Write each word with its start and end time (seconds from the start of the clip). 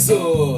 Riso. 0.00 0.56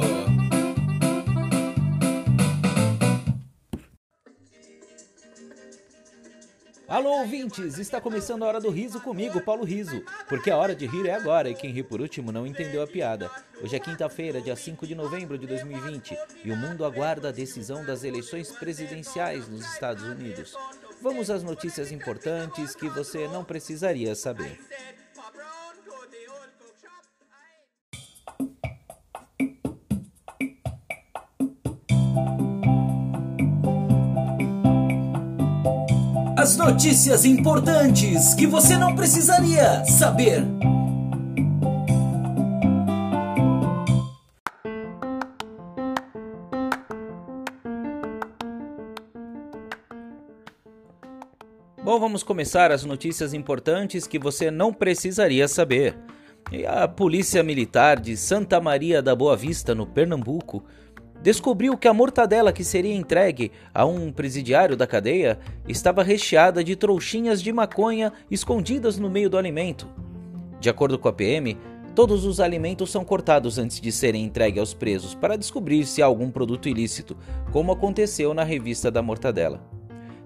Alô, 6.87 7.09
ouvintes! 7.19 7.77
Está 7.77 7.99
começando 7.99 8.43
a 8.43 8.47
hora 8.47 8.61
do 8.61 8.69
riso 8.69 9.01
comigo, 9.01 9.41
Paulo 9.41 9.65
Riso. 9.65 10.01
Porque 10.29 10.49
a 10.49 10.55
hora 10.55 10.73
de 10.73 10.85
rir 10.85 11.07
é 11.07 11.13
agora 11.13 11.49
e 11.49 11.55
quem 11.55 11.71
ri 11.71 11.83
por 11.83 11.99
último 11.99 12.31
não 12.31 12.47
entendeu 12.47 12.81
a 12.81 12.87
piada. 12.87 13.29
Hoje 13.61 13.75
é 13.75 13.79
quinta-feira, 13.79 14.39
dia 14.39 14.55
5 14.55 14.87
de 14.87 14.95
novembro 14.95 15.37
de 15.37 15.45
2020 15.45 16.17
e 16.45 16.49
o 16.49 16.55
mundo 16.55 16.85
aguarda 16.85 17.27
a 17.27 17.33
decisão 17.33 17.83
das 17.85 18.05
eleições 18.05 18.49
presidenciais 18.49 19.49
nos 19.49 19.65
Estados 19.65 20.03
Unidos. 20.03 20.55
Vamos 21.01 21.29
às 21.29 21.43
notícias 21.43 21.91
importantes 21.91 22.73
que 22.73 22.87
você 22.87 23.27
não 23.27 23.43
precisaria 23.43 24.15
saber. 24.15 24.57
As 36.43 36.57
notícias 36.57 37.23
importantes 37.23 38.33
que 38.33 38.45
você 38.45 38.77
não 38.77 38.93
precisaria 38.93 39.85
saber. 39.85 40.43
Bom, 51.81 51.97
vamos 51.97 52.23
começar 52.23 52.73
as 52.73 52.83
notícias 52.83 53.33
importantes 53.33 54.05
que 54.05 54.19
você 54.19 54.51
não 54.51 54.73
precisaria 54.73 55.47
saber. 55.47 55.97
A 56.67 56.89
Polícia 56.89 57.41
Militar 57.41 58.01
de 58.01 58.17
Santa 58.17 58.59
Maria 58.59 59.01
da 59.01 59.15
Boa 59.15 59.37
Vista, 59.37 59.73
no 59.73 59.87
Pernambuco, 59.87 60.61
descobriu 61.23 61.77
que 61.77 61.87
a 61.87 61.93
mortadela 61.93 62.51
que 62.51 62.65
seria 62.65 62.93
entregue 62.93 63.49
a 63.73 63.85
um 63.85 64.11
presidiário 64.11 64.75
da 64.75 64.85
cadeia 64.85 65.39
estava 65.67 66.03
recheada 66.03 66.61
de 66.61 66.75
trouxinhas 66.75 67.41
de 67.41 67.53
maconha 67.53 68.11
escondidas 68.29 68.99
no 68.99 69.09
meio 69.09 69.29
do 69.29 69.37
alimento. 69.37 69.89
De 70.59 70.69
acordo 70.69 70.99
com 70.99 71.07
a 71.07 71.13
PM, 71.13 71.57
todos 71.95 72.25
os 72.25 72.41
alimentos 72.41 72.91
são 72.91 73.05
cortados 73.05 73.57
antes 73.57 73.79
de 73.79 73.89
serem 73.89 74.25
entregues 74.25 74.59
aos 74.59 74.73
presos 74.73 75.15
para 75.15 75.37
descobrir 75.37 75.85
se 75.85 76.01
há 76.01 76.05
algum 76.05 76.29
produto 76.29 76.67
ilícito, 76.67 77.15
como 77.53 77.71
aconteceu 77.71 78.33
na 78.33 78.43
revista 78.43 78.91
da 78.91 79.01
mortadela. 79.01 79.63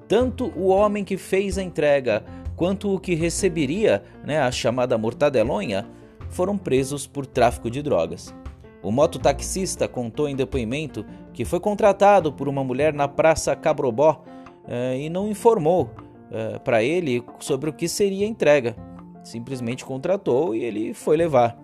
Tanto 0.07 0.51
o 0.55 0.69
homem 0.69 1.03
que 1.03 1.15
fez 1.15 1.59
a 1.59 1.63
entrega 1.63 2.23
quanto 2.55 2.91
o 2.91 2.99
que 2.99 3.13
receberia 3.13 4.03
né, 4.25 4.39
a 4.39 4.51
chamada 4.51 4.97
mortadelonha 4.97 5.85
foram 6.31 6.57
presos 6.57 7.05
por 7.05 7.27
tráfico 7.27 7.69
de 7.69 7.83
drogas. 7.83 8.33
O 8.81 8.91
mototaxista 8.91 9.87
contou 9.87 10.29
em 10.29 10.35
depoimento 10.35 11.05
que 11.33 11.43
foi 11.43 11.59
contratado 11.59 12.31
por 12.31 12.47
uma 12.47 12.63
mulher 12.63 12.93
na 12.93 13.07
Praça 13.07 13.55
Cabrobó 13.55 14.23
eh, 14.67 14.99
e 15.01 15.09
não 15.09 15.29
informou 15.29 15.89
eh, 16.31 16.59
para 16.59 16.83
ele 16.83 17.23
sobre 17.39 17.69
o 17.69 17.73
que 17.73 17.87
seria 17.87 18.25
a 18.25 18.29
entrega. 18.29 18.75
Simplesmente 19.23 19.83
contratou 19.83 20.55
e 20.55 20.63
ele 20.63 20.93
foi 20.93 21.17
levar. 21.17 21.57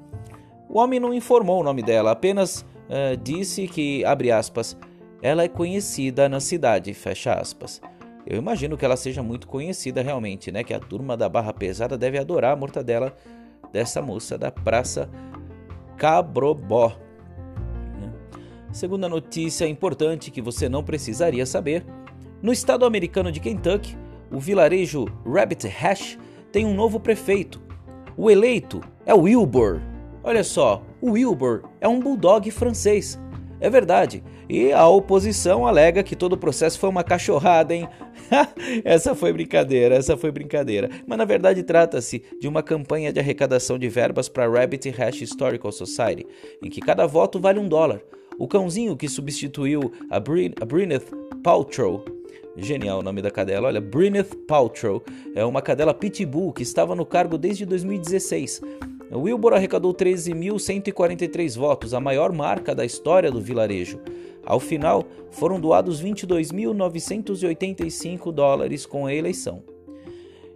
O 0.67 0.79
homem 0.79 0.99
não 0.99 1.13
informou 1.13 1.61
o 1.61 1.63
nome 1.63 1.83
dela, 1.83 2.11
apenas 2.11 2.65
eh, 2.89 3.15
disse 3.15 3.67
que, 3.67 4.03
abre 4.03 4.31
aspas, 4.31 4.77
ela 5.21 5.43
é 5.43 5.47
conhecida 5.47 6.27
na 6.27 6.39
cidade, 6.39 6.93
fecha 6.93 7.33
aspas. 7.33 7.81
Eu 8.25 8.37
imagino 8.37 8.77
que 8.77 8.85
ela 8.85 8.95
seja 8.95 9.21
muito 9.21 9.47
conhecida 9.47 10.01
realmente, 10.01 10.51
né? 10.51 10.63
Que 10.63 10.73
a 10.73 10.79
turma 10.79 11.15
da 11.15 11.27
Barra 11.27 11.53
Pesada 11.53 11.97
deve 11.97 12.17
adorar 12.17 12.53
a 12.53 12.55
mortadela 12.55 13.15
dessa 13.71 14.01
moça 14.01 14.37
da 14.37 14.51
Praça 14.51 15.09
Cabrobó. 15.09 15.32
Segunda 18.71 19.07
notícia 19.07 19.67
importante 19.67 20.31
que 20.31 20.41
você 20.41 20.67
não 20.67 20.83
precisaria 20.83 21.45
saber: 21.45 21.85
no 22.41 22.51
estado 22.51 22.85
americano 22.85 23.31
de 23.31 23.39
Kentucky, 23.39 23.97
o 24.31 24.39
vilarejo 24.39 25.05
Rabbit 25.25 25.67
Hash 25.67 26.17
tem 26.51 26.65
um 26.65 26.73
novo 26.73 26.99
prefeito. 26.99 27.61
O 28.17 28.29
eleito 28.29 28.81
é 29.05 29.13
Wilbur. 29.13 29.81
Olha 30.23 30.43
só, 30.43 30.83
o 31.01 31.11
Wilbur 31.11 31.63
é 31.79 31.87
um 31.87 31.99
bulldog 31.99 32.49
francês. 32.49 33.19
É 33.59 33.69
verdade. 33.69 34.23
E 34.49 34.71
a 34.71 34.87
oposição 34.87 35.65
alega 35.65 36.03
que 36.03 36.15
todo 36.15 36.33
o 36.33 36.37
processo 36.37 36.77
foi 36.79 36.89
uma 36.89 37.03
cachorrada, 37.03 37.73
hein? 37.73 37.87
essa 38.83 39.15
foi 39.15 39.31
brincadeira, 39.31 39.95
essa 39.95 40.17
foi 40.17 40.31
brincadeira. 40.31 40.89
Mas 41.07 41.17
na 41.17 41.25
verdade 41.25 41.63
trata-se 41.63 42.23
de 42.39 42.47
uma 42.47 42.61
campanha 42.61 43.13
de 43.13 43.19
arrecadação 43.19 43.77
de 43.77 43.87
verbas 43.87 44.27
para 44.27 44.45
a 44.45 44.49
Rabbit 44.49 44.89
Hash 44.89 45.21
Historical 45.21 45.71
Society, 45.71 46.25
em 46.61 46.69
que 46.69 46.81
cada 46.81 47.05
voto 47.05 47.39
vale 47.39 47.59
um 47.59 47.67
dólar. 47.67 48.01
O 48.37 48.47
cãozinho 48.47 48.97
que 48.97 49.07
substituiu 49.07 49.91
a, 50.09 50.17
a 50.17 50.65
Bryneth 50.65 51.05
Paltrow 51.43 52.03
Genial 52.55 52.99
o 52.99 53.03
nome 53.03 53.21
da 53.21 53.31
cadela. 53.31 53.67
Olha, 53.67 53.81
Bryneth 53.81 54.35
Paltrow 54.47 55.03
é 55.33 55.43
uma 55.43 55.61
cadela 55.61 55.93
pitbull 55.93 56.53
que 56.53 56.61
estava 56.61 56.95
no 56.95 57.05
cargo 57.05 57.35
desde 57.35 57.65
2016. 57.65 58.61
Wilbur 59.11 59.53
arrecadou 59.53 59.93
13.143 59.93 61.57
votos, 61.57 61.93
a 61.93 61.99
maior 61.99 62.31
marca 62.31 62.73
da 62.73 62.85
história 62.85 63.29
do 63.31 63.41
vilarejo. 63.41 63.99
Ao 64.45 64.59
final, 64.59 65.05
foram 65.31 65.59
doados 65.59 66.03
22.985 66.03 68.31
dólares 68.31 68.85
com 68.85 69.05
a 69.05 69.13
eleição. 69.13 69.63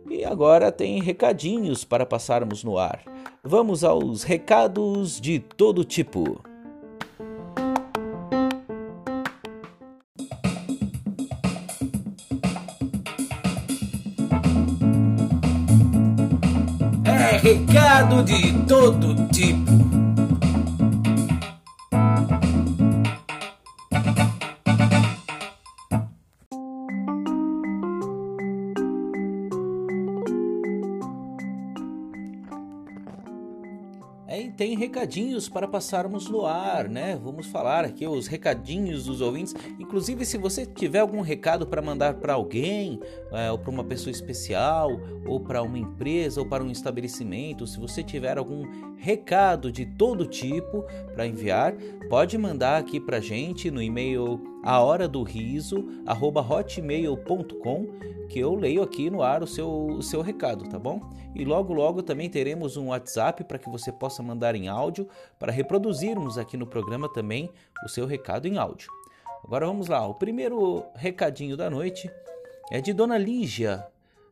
E 0.09 0.23
agora 0.23 0.71
tem 0.71 1.01
recadinhos 1.01 1.83
para 1.83 2.05
passarmos 2.05 2.63
no 2.63 2.77
ar. 2.77 3.03
Vamos 3.43 3.83
aos 3.83 4.23
recados 4.23 5.19
de 5.19 5.39
todo 5.39 5.83
tipo. 5.83 6.39
Recado 17.47 18.23
de 18.23 18.51
todo 18.67 19.15
tipo. 19.29 19.86
Tem 34.57 34.75
recadinhos 34.75 35.47
para 35.47 35.67
passarmos 35.67 36.27
no 36.27 36.43
ar, 36.43 36.89
né? 36.89 37.17
Vamos 37.23 37.45
falar 37.45 37.85
aqui 37.85 38.07
os 38.07 38.25
recadinhos 38.25 39.05
dos 39.05 39.21
ouvintes. 39.21 39.53
Inclusive, 39.79 40.25
se 40.25 40.35
você 40.35 40.65
tiver 40.65 40.97
algum 40.99 41.21
recado 41.21 41.67
para 41.67 41.79
mandar 41.79 42.15
para 42.15 42.33
alguém, 42.33 42.99
é, 43.31 43.51
ou 43.51 43.59
para 43.59 43.69
uma 43.69 43.83
pessoa 43.83 44.11
especial, 44.11 44.99
ou 45.27 45.39
para 45.39 45.61
uma 45.61 45.77
empresa, 45.77 46.41
ou 46.41 46.47
para 46.47 46.63
um 46.63 46.71
estabelecimento, 46.71 47.67
se 47.67 47.79
você 47.79 48.01
tiver 48.01 48.39
algum 48.39 48.65
recado 48.97 49.71
de 49.71 49.85
todo 49.85 50.25
tipo 50.25 50.83
para 51.13 51.27
enviar, 51.27 51.75
pode 52.09 52.35
mandar 52.35 52.79
aqui 52.79 52.99
para 52.99 53.19
gente 53.19 53.69
no 53.69 53.81
e-mail 53.81 54.41
a 54.67 54.81
hora 54.81 55.07
do 55.07 55.23
riso 55.23 55.87
hotmail.com 56.05 57.87
que 58.27 58.37
eu 58.37 58.53
leio 58.53 58.83
aqui 58.83 59.09
no 59.09 59.23
ar 59.23 59.41
o 59.41 59.47
seu, 59.47 59.69
o 59.69 60.03
seu 60.03 60.21
recado, 60.21 60.67
tá 60.67 60.77
bom? 60.77 61.09
E 61.33 61.45
logo 61.45 61.73
logo 61.73 62.03
também 62.03 62.29
teremos 62.29 62.75
um 62.75 62.87
WhatsApp 62.87 63.45
para 63.45 63.57
que 63.57 63.69
você 63.69 63.93
possa 63.93 64.21
mandar 64.21 64.55
em 64.55 64.67
áudio 64.67 65.07
para 65.39 65.53
reproduzirmos 65.53 66.37
aqui 66.37 66.57
no 66.57 66.67
programa 66.67 67.07
também 67.07 67.49
o 67.85 67.87
seu 67.87 68.05
recado 68.05 68.45
em 68.45 68.57
áudio. 68.57 68.89
Agora 69.41 69.65
vamos 69.65 69.87
lá, 69.87 70.05
o 70.05 70.15
primeiro 70.15 70.83
recadinho 70.95 71.55
da 71.55 71.69
noite 71.69 72.11
é 72.69 72.81
de 72.81 72.91
Dona 72.91 73.17
Lígia. 73.17 73.87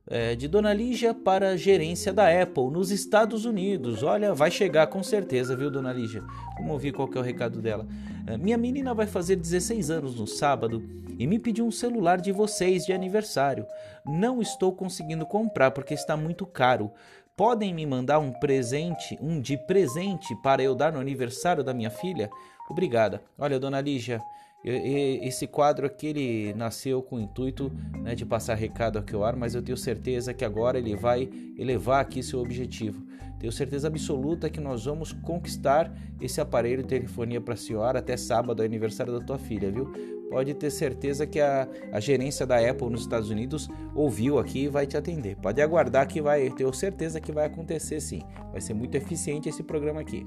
É, 0.05 0.35
de 0.35 0.49
Dona 0.49 0.73
Lígia 0.73 1.13
para 1.13 1.51
a 1.51 1.57
gerência 1.57 2.11
da 2.11 2.27
Apple 2.41 2.69
nos 2.69 2.91
Estados 2.91 3.45
Unidos. 3.45 4.03
Olha, 4.03 4.33
vai 4.33 4.51
chegar 4.51 4.87
com 4.87 5.01
certeza, 5.01 5.55
viu, 5.55 5.71
Dona 5.71 5.93
Lígia? 5.93 6.21
Vamos 6.57 6.73
ouvir 6.73 6.91
qual 6.91 7.07
que 7.07 7.17
é 7.17 7.21
o 7.21 7.23
recado 7.23 7.61
dela. 7.61 7.87
É, 8.27 8.37
minha 8.37 8.57
menina 8.57 8.93
vai 8.93 9.05
fazer 9.05 9.35
16 9.35 9.91
anos 9.91 10.19
no 10.19 10.25
sábado 10.25 10.83
e 11.19 11.27
me 11.27 11.37
pediu 11.37 11.65
um 11.65 11.71
celular 11.71 12.19
de 12.19 12.31
vocês 12.31 12.85
de 12.85 12.91
aniversário. 12.91 13.67
Não 14.05 14.41
estou 14.41 14.73
conseguindo 14.73 15.25
comprar 15.25 15.71
porque 15.71 15.93
está 15.93 16.17
muito 16.17 16.45
caro. 16.45 16.91
Podem 17.37 17.73
me 17.73 17.85
mandar 17.85 18.19
um 18.19 18.31
presente, 18.31 19.17
um 19.21 19.39
de 19.39 19.57
presente 19.57 20.35
para 20.41 20.63
eu 20.63 20.73
dar 20.73 20.91
no 20.91 20.99
aniversário 20.99 21.63
da 21.63 21.73
minha 21.73 21.89
filha? 21.91 22.29
Obrigada. 22.69 23.21
Olha, 23.37 23.59
Dona 23.59 23.79
Lígia, 23.79 24.21
Esse 24.67 25.45
quadro 25.45 25.85
aqui 25.85 26.07
ele 26.07 26.53
nasceu 26.55 26.99
com 26.99 27.17
o 27.17 27.19
intuito 27.19 27.71
né, 28.01 28.15
de 28.15 28.25
passar 28.25 28.55
recado 28.55 28.97
aqui 28.97 29.13
ao 29.13 29.23
ar, 29.23 29.35
mas 29.35 29.53
eu 29.53 29.61
tenho 29.61 29.77
certeza 29.77 30.33
que 30.33 30.43
agora 30.43 30.79
ele 30.79 30.95
vai 30.95 31.29
elevar 31.55 32.01
aqui 32.01 32.23
seu 32.23 32.39
objetivo. 32.39 33.05
Tenho 33.39 33.51
certeza 33.51 33.87
absoluta 33.87 34.49
que 34.49 34.59
nós 34.59 34.85
vamos 34.85 35.11
conquistar 35.11 35.93
esse 36.19 36.41
aparelho 36.41 36.81
de 36.81 36.89
telefonia 36.89 37.39
para 37.39 37.53
a 37.53 37.57
senhora 37.57 37.99
até 37.99 38.17
sábado, 38.17 38.63
aniversário 38.63 39.13
da 39.13 39.23
tua 39.23 39.37
filha, 39.37 39.71
viu? 39.71 39.93
Pode 40.31 40.51
ter 40.55 40.71
certeza 40.71 41.27
que 41.27 41.39
a, 41.39 41.67
a 41.91 41.99
gerência 41.99 42.43
da 42.43 42.57
Apple 42.57 42.89
nos 42.89 43.01
Estados 43.01 43.29
Unidos 43.29 43.69
ouviu 43.93 44.39
aqui 44.39 44.63
e 44.63 44.67
vai 44.67 44.87
te 44.87 44.97
atender. 44.97 45.35
Pode 45.35 45.61
aguardar 45.61 46.07
que 46.07 46.19
vai, 46.19 46.49
tenho 46.49 46.73
certeza 46.73 47.21
que 47.21 47.31
vai 47.31 47.45
acontecer 47.45 47.99
sim. 47.99 48.23
Vai 48.51 48.61
ser 48.61 48.73
muito 48.73 48.95
eficiente 48.95 49.47
esse 49.47 49.61
programa 49.61 50.01
aqui. 50.01 50.25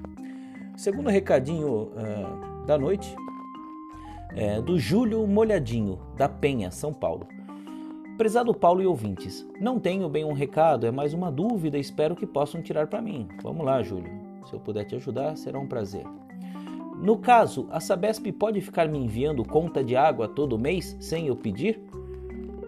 Segundo 0.76 1.10
recadinho 1.10 1.88
uh, 1.88 2.66
da 2.66 2.78
noite 2.78 3.16
é 4.34 4.60
do 4.60 4.78
Júlio 4.78 5.26
Molhadinho, 5.26 5.98
da 6.16 6.28
Penha, 6.28 6.70
São 6.70 6.92
Paulo. 6.92 7.26
Prezado 8.16 8.52
Paulo 8.52 8.82
e 8.82 8.86
ouvintes, 8.86 9.46
não 9.60 9.78
tenho 9.78 10.08
bem 10.08 10.24
um 10.24 10.32
recado, 10.32 10.86
é 10.86 10.90
mais 10.90 11.14
uma 11.14 11.30
dúvida, 11.30 11.78
espero 11.78 12.16
que 12.16 12.26
possam 12.26 12.60
tirar 12.60 12.88
para 12.88 13.00
mim. 13.00 13.28
Vamos 13.42 13.64
lá, 13.64 13.82
Júlio. 13.82 14.10
Se 14.44 14.54
eu 14.54 14.60
puder 14.60 14.84
te 14.84 14.96
ajudar, 14.96 15.36
será 15.36 15.58
um 15.58 15.66
prazer. 15.66 16.04
No 17.00 17.18
caso, 17.18 17.68
a 17.70 17.78
Sabesp 17.78 18.32
pode 18.32 18.60
ficar 18.60 18.88
me 18.88 18.98
enviando 18.98 19.44
conta 19.44 19.84
de 19.84 19.94
água 19.94 20.26
todo 20.26 20.58
mês 20.58 20.96
sem 20.98 21.28
eu 21.28 21.36
pedir? 21.36 21.80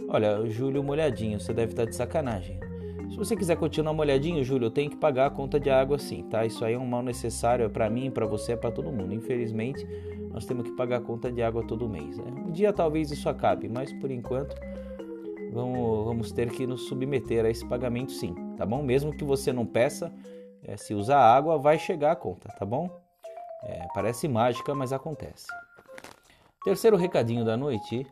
Olha, 0.08 0.46
Júlio 0.46 0.84
molhadinho, 0.84 1.40
você 1.40 1.52
deve 1.52 1.72
estar 1.72 1.84
de 1.84 1.96
sacanagem. 1.96 2.60
Se 3.10 3.16
você 3.16 3.34
quiser 3.34 3.56
continuar 3.56 3.92
molhadinho, 3.92 4.44
Júlio, 4.44 4.66
eu 4.66 4.70
tenho 4.70 4.88
que 4.88 4.96
pagar 4.96 5.26
a 5.26 5.30
conta 5.30 5.58
de 5.58 5.68
água 5.68 5.98
sim, 5.98 6.22
tá? 6.30 6.46
Isso 6.46 6.64
aí 6.64 6.74
é 6.74 6.78
um 6.78 6.86
mal 6.86 7.02
necessário, 7.02 7.64
é 7.64 7.68
para 7.68 7.90
mim, 7.90 8.08
para 8.08 8.24
você, 8.24 8.52
é 8.52 8.56
para 8.56 8.70
todo 8.70 8.92
mundo. 8.92 9.12
Infelizmente, 9.12 9.84
nós 10.30 10.46
temos 10.46 10.64
que 10.64 10.72
pagar 10.72 10.98
a 10.98 11.00
conta 11.00 11.30
de 11.30 11.42
água 11.42 11.66
todo 11.66 11.88
mês. 11.88 12.16
Né? 12.16 12.24
Um 12.46 12.50
dia 12.50 12.72
talvez 12.72 13.10
isso 13.10 13.28
acabe, 13.28 13.68
mas 13.68 13.92
por 13.94 14.10
enquanto 14.10 14.54
vamos, 15.52 16.04
vamos 16.04 16.32
ter 16.32 16.50
que 16.50 16.66
nos 16.66 16.86
submeter 16.86 17.44
a 17.44 17.50
esse 17.50 17.66
pagamento 17.66 18.12
sim, 18.12 18.34
tá 18.56 18.64
bom? 18.64 18.82
Mesmo 18.82 19.12
que 19.12 19.24
você 19.24 19.52
não 19.52 19.66
peça, 19.66 20.12
é, 20.62 20.76
se 20.76 20.94
usar 20.94 21.20
água, 21.20 21.58
vai 21.58 21.78
chegar 21.78 22.12
a 22.12 22.16
conta, 22.16 22.48
tá 22.58 22.64
bom? 22.64 22.88
É, 23.64 23.86
parece 23.92 24.28
mágica, 24.28 24.74
mas 24.74 24.92
acontece. 24.92 25.46
Terceiro 26.64 26.96
recadinho 26.96 27.44
da 27.44 27.56
noite, 27.56 28.06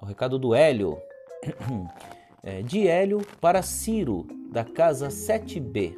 o 0.00 0.06
recado 0.06 0.38
do 0.38 0.54
Hélio. 0.54 0.98
É, 2.42 2.62
de 2.62 2.88
Hélio 2.88 3.20
para 3.38 3.60
Ciro, 3.60 4.26
da 4.50 4.64
casa 4.64 5.08
7B. 5.08 5.94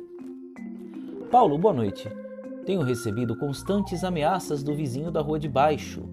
Paulo, 1.30 1.56
boa 1.56 1.72
noite. 1.72 2.08
Tenho 2.64 2.82
recebido 2.82 3.36
constantes 3.36 4.04
ameaças 4.04 4.62
do 4.62 4.74
vizinho 4.74 5.10
da 5.10 5.20
rua 5.20 5.38
de 5.38 5.48
baixo. 5.48 6.08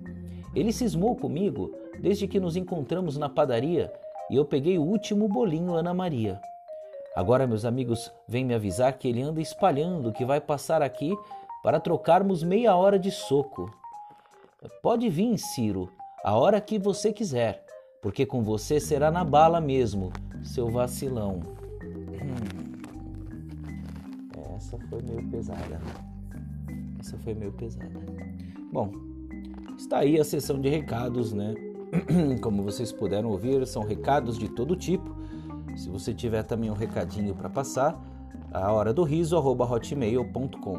Ele 0.55 0.73
cismou 0.73 1.15
comigo 1.15 1.71
desde 1.99 2.27
que 2.27 2.39
nos 2.39 2.55
encontramos 2.55 3.17
na 3.17 3.29
padaria 3.29 3.91
e 4.29 4.35
eu 4.35 4.45
peguei 4.45 4.77
o 4.77 4.83
último 4.83 5.27
bolinho 5.27 5.75
Ana 5.75 5.93
Maria. 5.93 6.39
Agora 7.15 7.45
meus 7.45 7.65
amigos 7.65 8.11
vêm 8.27 8.45
me 8.45 8.53
avisar 8.53 8.93
que 8.93 9.07
ele 9.07 9.21
anda 9.21 9.41
espalhando 9.41 10.11
que 10.11 10.25
vai 10.25 10.41
passar 10.41 10.81
aqui 10.81 11.15
para 11.63 11.79
trocarmos 11.79 12.43
meia 12.43 12.75
hora 12.75 12.97
de 12.97 13.11
soco. 13.11 13.69
Pode 14.81 15.07
vir, 15.09 15.37
Ciro, 15.37 15.91
a 16.23 16.35
hora 16.35 16.59
que 16.59 16.79
você 16.79 17.13
quiser, 17.13 17.63
porque 18.01 18.25
com 18.25 18.41
você 18.41 18.79
será 18.79 19.11
na 19.11 19.23
bala 19.23 19.61
mesmo, 19.61 20.11
seu 20.43 20.69
vacilão. 20.69 21.41
Hum. 21.83 22.69
Essa 24.55 24.77
foi 24.89 25.01
meio 25.01 25.25
pesada. 25.29 26.08
Essa 26.99 27.17
foi 27.17 27.33
meio 27.33 27.51
pesada. 27.51 27.89
Bom, 28.71 28.91
está 29.77 29.99
aí 29.99 30.19
a 30.19 30.23
sessão 30.23 30.59
de 30.59 30.69
recados, 30.69 31.33
né? 31.33 31.55
Como 32.41 32.63
vocês 32.63 32.91
puderam 32.91 33.29
ouvir, 33.29 33.65
são 33.65 33.83
recados 33.83 34.37
de 34.37 34.49
todo 34.49 34.75
tipo. 34.75 35.15
Se 35.75 35.89
você 35.89 36.13
tiver 36.13 36.43
também 36.43 36.69
um 36.69 36.73
recadinho 36.73 37.33
para 37.33 37.49
passar, 37.49 37.99
a 38.51 38.71
hora 38.71 38.93
do 38.93 39.03
riso 39.03 39.37
hotmail.com, 39.37 40.73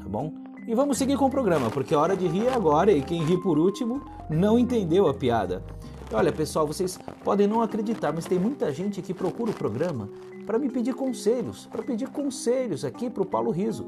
tá 0.00 0.08
bom? 0.08 0.32
E 0.66 0.74
vamos 0.74 0.98
seguir 0.98 1.16
com 1.16 1.26
o 1.26 1.30
programa, 1.30 1.70
porque 1.70 1.94
a 1.94 1.98
hora 1.98 2.16
de 2.16 2.28
rir 2.28 2.46
é 2.46 2.54
agora 2.54 2.92
e 2.92 3.02
quem 3.02 3.24
ri 3.24 3.40
por 3.40 3.58
último 3.58 4.02
não 4.28 4.58
entendeu 4.58 5.08
a 5.08 5.14
piada. 5.14 5.64
Olha, 6.12 6.32
pessoal, 6.32 6.66
vocês 6.66 6.98
podem 7.24 7.46
não 7.46 7.62
acreditar, 7.62 8.12
mas 8.12 8.26
tem 8.26 8.38
muita 8.38 8.72
gente 8.72 9.00
que 9.00 9.14
procura 9.14 9.50
o 9.50 9.54
programa 9.54 10.08
para 10.46 10.58
me 10.58 10.68
pedir 10.68 10.94
conselhos, 10.94 11.66
para 11.66 11.82
pedir 11.82 12.08
conselhos 12.08 12.84
aqui 12.84 13.08
para 13.08 13.22
o 13.22 13.26
Paulo 13.26 13.50
Riso. 13.50 13.86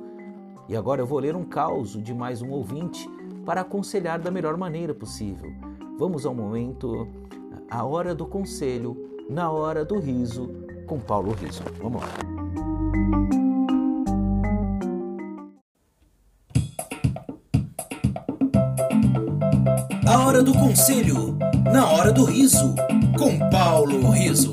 E 0.69 0.76
agora 0.76 1.00
eu 1.00 1.06
vou 1.06 1.19
ler 1.19 1.35
um 1.35 1.44
caos 1.44 2.00
de 2.03 2.14
mais 2.14 2.41
um 2.41 2.50
ouvinte 2.50 3.09
para 3.44 3.62
aconselhar 3.62 4.19
da 4.19 4.31
melhor 4.31 4.56
maneira 4.56 4.94
possível. 4.94 5.53
Vamos 5.99 6.25
ao 6.25 6.35
momento, 6.35 7.09
a 7.70 7.85
hora 7.85 8.14
do 8.14 8.26
conselho, 8.26 8.97
na 9.29 9.50
hora 9.50 9.85
do 9.85 9.99
riso, 9.99 10.49
com 10.87 10.99
Paulo 10.99 11.32
Riso. 11.32 11.62
Vamos 11.81 12.03
lá. 12.03 12.09
A 20.06 20.26
hora 20.26 20.43
do 20.43 20.53
conselho, 20.53 21.37
na 21.73 21.91
hora 21.91 22.12
do 22.12 22.25
riso, 22.25 22.75
com 23.19 23.38
Paulo 23.50 24.11
Riso. 24.11 24.50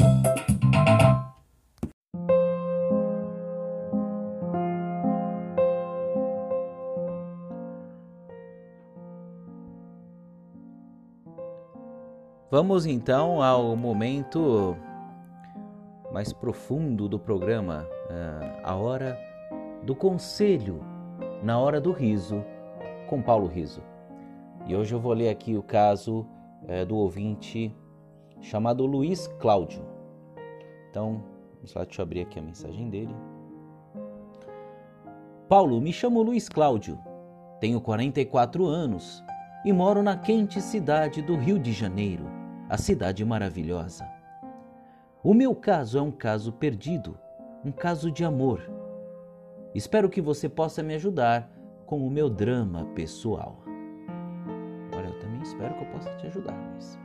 Vamos 12.52 12.88
então 12.88 13.44
ao 13.44 13.76
momento 13.76 14.76
mais 16.12 16.34
profundo 16.34 17.08
do 17.08 17.20
programa, 17.20 17.86
eh, 18.10 18.62
a 18.64 18.76
hora 18.76 19.16
do 19.84 19.94
conselho, 19.94 20.84
na 21.44 21.60
hora 21.60 21.80
do 21.80 21.92
riso, 21.92 22.44
com 23.08 23.22
Paulo 23.22 23.46
Riso. 23.46 23.84
E 24.66 24.76
hoje 24.76 24.96
eu 24.96 25.00
vou 25.00 25.14
ler 25.14 25.30
aqui 25.30 25.56
o 25.56 25.62
caso 25.62 26.26
é, 26.68 26.84
do 26.84 26.98
ouvinte 26.98 27.72
chamado 28.42 28.84
Luiz 28.84 29.28
Cláudio. 29.40 29.86
Então, 30.90 31.24
vamos 31.54 31.72
lá, 31.76 31.84
deixa 31.84 32.02
eu 32.02 32.04
abrir 32.04 32.22
aqui 32.22 32.40
a 32.40 32.42
mensagem 32.42 32.90
dele. 32.90 33.16
Paulo, 35.48 35.80
me 35.80 35.94
chamo 35.94 36.24
Luiz 36.24 36.50
Cláudio, 36.50 36.98
tenho 37.60 37.80
44 37.80 38.66
anos 38.66 39.24
e 39.64 39.72
moro 39.72 40.02
na 40.02 40.18
quente 40.18 40.60
cidade 40.60 41.22
do 41.22 41.36
Rio 41.36 41.60
de 41.60 41.72
Janeiro 41.74 42.39
a 42.70 42.78
cidade 42.78 43.26
maravilhosa. 43.26 44.08
O 45.24 45.34
meu 45.34 45.56
caso 45.56 45.98
é 45.98 46.02
um 46.02 46.12
caso 46.12 46.54
perdido, 46.54 47.18
um 47.66 47.72
caso 47.72 48.12
de 48.12 48.24
amor. 48.24 48.62
Espero 49.74 50.10
que 50.10 50.22
você 50.22 50.48
possa 50.48 50.84
me 50.84 50.94
ajudar 50.94 51.52
com 51.86 52.06
o 52.06 52.10
meu 52.10 52.30
drama 52.30 52.86
pessoal. 52.94 53.60
Olha, 54.96 55.08
eu 55.08 55.20
também 55.20 55.42
espero 55.42 55.74
que 55.76 55.84
eu 55.84 55.88
possa 55.88 56.16
te 56.18 56.28
ajudar, 56.28 56.56
Luiz. 56.72 57.00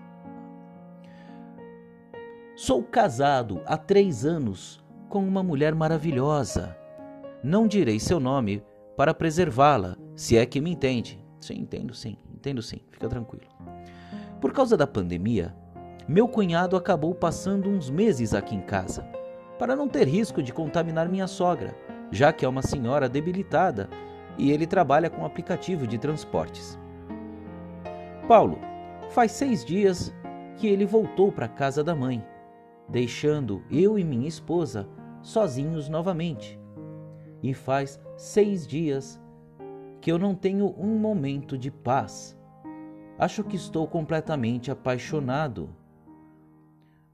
Sou 2.55 2.83
casado 2.83 3.63
há 3.67 3.77
três 3.77 4.25
anos 4.25 4.85
com 5.09 5.27
uma 5.27 5.43
mulher 5.43 5.75
maravilhosa. 5.75 6.77
Não 7.43 7.67
direi 7.67 7.99
seu 7.99 8.21
nome 8.21 8.63
para 8.97 9.13
preservá-la, 9.13 9.97
se 10.15 10.37
é 10.37 10.47
que 10.47 10.61
me 10.61 10.71
entende. 10.71 11.23
Sim, 11.41 11.61
entendo 11.61 11.93
sim, 11.93 12.17
entendo 12.33 12.63
sim, 12.63 12.81
fica 12.91 13.09
tranquilo. 13.09 13.54
Por 14.45 14.53
causa 14.53 14.77
da 14.77 14.87
pandemia, 14.87 15.57
meu 16.07 16.29
cunhado 16.29 16.77
acabou 16.77 17.15
passando 17.15 17.71
uns 17.71 17.89
meses 17.89 18.35
aqui 18.35 18.55
em 18.55 18.61
casa, 18.61 19.03
para 19.59 19.75
não 19.75 19.89
ter 19.89 20.07
risco 20.07 20.43
de 20.43 20.53
contaminar 20.53 21.09
minha 21.09 21.27
sogra, 21.27 21.75
já 22.11 22.31
que 22.31 22.45
é 22.45 22.49
uma 22.49 22.61
senhora 22.61 23.09
debilitada 23.09 23.89
e 24.37 24.53
ele 24.53 24.67
trabalha 24.67 25.09
com 25.09 25.25
aplicativo 25.25 25.87
de 25.87 25.97
transportes. 25.97 26.79
Paulo, 28.29 28.59
faz 29.09 29.33
seis 29.33 29.65
dias 29.65 30.15
que 30.59 30.67
ele 30.67 30.85
voltou 30.85 31.33
para 31.33 31.47
a 31.47 31.49
casa 31.49 31.83
da 31.83 31.95
mãe, 31.95 32.23
deixando 32.87 33.63
eu 33.71 33.99
e 33.99 34.05
minha 34.05 34.29
esposa 34.29 34.87
sozinhos 35.23 35.89
novamente. 35.89 36.61
E 37.43 37.55
faz 37.55 37.99
seis 38.15 38.67
dias 38.67 39.19
que 40.03 40.13
eu 40.13 40.19
não 40.19 40.35
tenho 40.35 40.75
um 40.79 40.99
momento 40.99 41.57
de 41.57 41.71
paz 41.71 42.37
Acho 43.19 43.45
que 43.45 43.55
estou 43.55 43.87
completamente 43.87 44.71
apaixonado. 44.71 45.71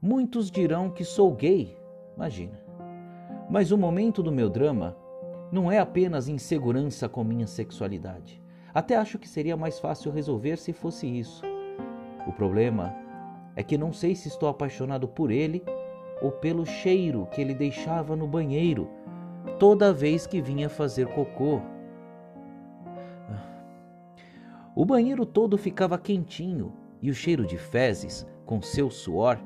Muitos 0.01 0.49
dirão 0.49 0.89
que 0.89 1.03
sou 1.03 1.31
gay, 1.31 1.77
imagina. 2.15 2.59
Mas 3.49 3.71
o 3.71 3.77
momento 3.77 4.23
do 4.23 4.31
meu 4.31 4.49
drama 4.49 4.97
não 5.51 5.71
é 5.71 5.77
apenas 5.77 6.27
insegurança 6.27 7.07
com 7.07 7.23
minha 7.23 7.45
sexualidade. 7.45 8.41
Até 8.73 8.95
acho 8.95 9.19
que 9.19 9.27
seria 9.27 9.55
mais 9.57 9.79
fácil 9.79 10.11
resolver 10.11 10.57
se 10.57 10.73
fosse 10.73 11.05
isso. 11.05 11.43
O 12.25 12.31
problema 12.31 12.95
é 13.55 13.61
que 13.61 13.77
não 13.77 13.91
sei 13.91 14.15
se 14.15 14.27
estou 14.27 14.49
apaixonado 14.49 15.07
por 15.07 15.29
ele 15.29 15.63
ou 16.21 16.31
pelo 16.31 16.65
cheiro 16.65 17.27
que 17.31 17.41
ele 17.41 17.53
deixava 17.53 18.15
no 18.15 18.25
banheiro 18.25 18.89
toda 19.59 19.93
vez 19.93 20.25
que 20.25 20.41
vinha 20.41 20.69
fazer 20.69 21.07
cocô. 21.07 21.61
O 24.75 24.85
banheiro 24.85 25.25
todo 25.25 25.57
ficava 25.57 25.97
quentinho 25.97 26.73
e 27.01 27.09
o 27.09 27.13
cheiro 27.13 27.45
de 27.45 27.57
fezes, 27.57 28.25
com 28.45 28.61
seu 28.61 28.89
suor, 28.89 29.39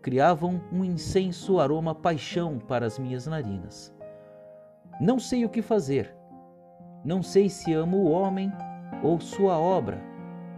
criavam 0.00 0.60
um 0.72 0.84
incenso 0.84 1.60
aroma 1.60 1.94
paixão 1.94 2.58
para 2.58 2.86
as 2.86 2.98
minhas 2.98 3.26
narinas. 3.26 3.94
Não 5.00 5.18
sei 5.18 5.44
o 5.44 5.48
que 5.48 5.62
fazer. 5.62 6.14
Não 7.04 7.22
sei 7.22 7.48
se 7.48 7.72
amo 7.72 7.98
o 7.98 8.10
homem 8.10 8.52
ou 9.02 9.20
sua 9.20 9.58
obra, 9.58 10.00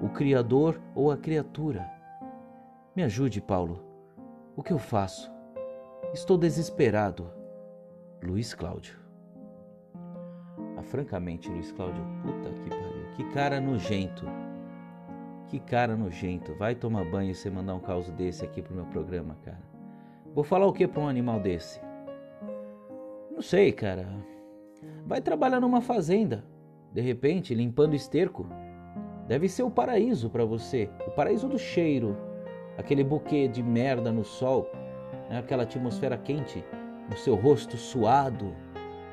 o 0.00 0.08
Criador 0.08 0.80
ou 0.94 1.10
a 1.10 1.16
criatura. 1.16 1.90
Me 2.96 3.02
ajude, 3.02 3.40
Paulo. 3.40 3.82
O 4.56 4.62
que 4.62 4.72
eu 4.72 4.78
faço? 4.78 5.32
Estou 6.12 6.38
desesperado. 6.38 7.30
Luiz 8.22 8.54
Cláudio. 8.54 8.98
Ah, 10.76 10.82
francamente, 10.82 11.50
Luiz 11.50 11.72
Cláudio, 11.72 12.04
puta 12.22 12.50
que 12.62 12.70
pariu. 12.70 12.93
Que 13.14 13.22
cara 13.24 13.60
nojento. 13.60 14.26
Que 15.46 15.60
cara 15.60 15.96
nojento. 15.96 16.52
Vai 16.54 16.74
tomar 16.74 17.04
banho 17.04 17.30
e 17.30 17.34
você 17.34 17.48
mandar 17.48 17.74
um 17.74 17.80
caos 17.80 18.10
desse 18.10 18.44
aqui 18.44 18.60
pro 18.60 18.74
meu 18.74 18.86
programa, 18.86 19.36
cara. 19.44 19.62
Vou 20.34 20.42
falar 20.42 20.66
o 20.66 20.72
que 20.72 20.86
pra 20.88 21.00
um 21.00 21.08
animal 21.08 21.38
desse? 21.38 21.80
Não 23.30 23.40
sei, 23.40 23.70
cara. 23.70 24.08
Vai 25.06 25.20
trabalhar 25.20 25.60
numa 25.60 25.80
fazenda. 25.80 26.44
De 26.92 27.00
repente, 27.00 27.54
limpando 27.54 27.94
esterco. 27.94 28.46
Deve 29.28 29.48
ser 29.48 29.62
o 29.62 29.70
paraíso 29.70 30.28
para 30.28 30.44
você. 30.44 30.90
O 31.06 31.12
paraíso 31.12 31.48
do 31.48 31.58
cheiro. 31.58 32.16
Aquele 32.76 33.04
buquê 33.04 33.46
de 33.46 33.62
merda 33.62 34.10
no 34.10 34.24
sol. 34.24 34.68
Né? 35.30 35.38
Aquela 35.38 35.62
atmosfera 35.62 36.18
quente 36.18 36.64
no 37.08 37.16
seu 37.16 37.36
rosto 37.36 37.76
suado. 37.76 38.52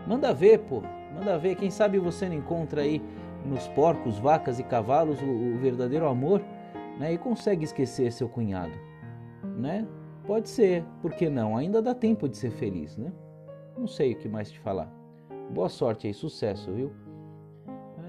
Manda 0.07 0.33
ver, 0.33 0.59
pô. 0.59 0.81
Manda 1.13 1.37
ver. 1.37 1.55
Quem 1.55 1.69
sabe 1.69 1.99
você 1.99 2.27
não 2.27 2.35
encontra 2.35 2.81
aí 2.81 2.99
nos 3.45 3.67
porcos, 3.69 4.19
vacas 4.19 4.59
e 4.59 4.63
cavalos 4.63 5.21
o, 5.21 5.25
o 5.25 5.57
verdadeiro 5.57 6.07
amor, 6.07 6.41
né? 6.97 7.13
E 7.13 7.17
consegue 7.17 7.63
esquecer 7.63 8.11
seu 8.11 8.29
cunhado, 8.29 8.73
né? 9.57 9.87
Pode 10.25 10.49
ser, 10.49 10.83
por 11.01 11.13
que 11.13 11.29
não? 11.29 11.57
Ainda 11.57 11.81
dá 11.81 11.95
tempo 11.95 12.29
de 12.29 12.37
ser 12.37 12.51
feliz, 12.51 12.95
né? 12.97 13.11
Não 13.77 13.87
sei 13.87 14.13
o 14.13 14.17
que 14.17 14.29
mais 14.29 14.51
te 14.51 14.59
falar. 14.59 14.91
Boa 15.49 15.69
sorte 15.69 16.07
aí, 16.07 16.13
sucesso, 16.13 16.71
viu? 16.71 16.91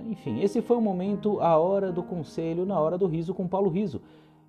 Enfim, 0.06 0.40
esse 0.40 0.60
foi 0.60 0.76
o 0.76 0.80
momento, 0.80 1.40
a 1.40 1.56
hora 1.56 1.90
do 1.90 2.02
conselho, 2.02 2.66
na 2.66 2.78
hora 2.78 2.98
do 2.98 3.06
riso 3.06 3.32
com 3.32 3.48
Paulo 3.48 3.70
Riso. 3.70 4.00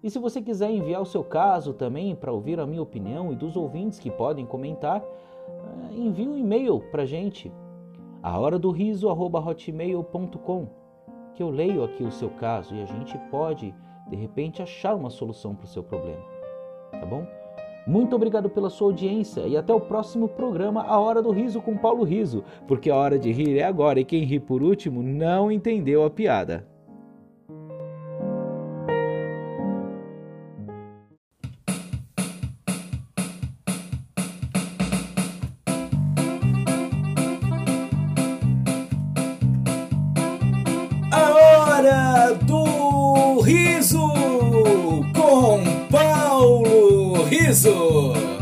E 0.03 0.09
se 0.09 0.19
você 0.19 0.41
quiser 0.41 0.69
enviar 0.69 1.01
o 1.01 1.05
seu 1.05 1.23
caso 1.23 1.73
também 1.73 2.13
para 2.13 2.31
ouvir 2.31 2.59
a 2.59 2.67
minha 2.67 2.81
opinião 2.81 3.31
e 3.31 3.35
dos 3.35 3.55
ouvintes 3.55 3.99
que 3.99 4.11
podem 4.11 4.45
comentar, 4.45 5.01
eh, 5.01 5.95
envie 5.95 6.27
um 6.27 6.37
e-mail 6.37 6.81
para 6.91 7.05
gente 7.05 7.49
a 8.23 8.39
hora 8.39 8.57
do 8.57 8.71
riso 8.71 9.09
hotmail.com 9.09 10.67
que 11.35 11.43
eu 11.43 11.49
leio 11.49 11.83
aqui 11.83 12.03
o 12.03 12.11
seu 12.11 12.29
caso 12.29 12.73
e 12.73 12.81
a 12.81 12.85
gente 12.85 13.17
pode 13.29 13.75
de 14.07 14.15
repente 14.15 14.61
achar 14.61 14.95
uma 14.95 15.09
solução 15.09 15.53
para 15.53 15.65
o 15.65 15.67
seu 15.67 15.83
problema, 15.83 16.23
tá 16.91 17.05
bom? 17.05 17.27
Muito 17.85 18.15
obrigado 18.15 18.49
pela 18.49 18.69
sua 18.69 18.87
audiência 18.87 19.41
e 19.41 19.57
até 19.57 19.73
o 19.73 19.81
próximo 19.81 20.29
programa 20.29 20.83
A 20.83 20.97
Hora 20.97 21.21
do 21.21 21.31
Riso 21.31 21.61
com 21.61 21.77
Paulo 21.77 22.05
Riso, 22.05 22.45
porque 22.65 22.89
a 22.89 22.95
hora 22.95 23.19
de 23.19 23.29
rir 23.29 23.57
é 23.57 23.63
agora 23.63 23.99
e 23.99 24.05
quem 24.05 24.23
ri 24.23 24.39
por 24.39 24.63
último 24.63 25.03
não 25.03 25.51
entendeu 25.51 26.05
a 26.05 26.09
piada. 26.09 26.65
Riso 43.41 44.07
com 45.13 45.87
Paulo 45.89 47.23
Riso. 47.25 48.32